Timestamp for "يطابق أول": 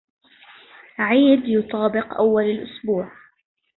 1.45-2.43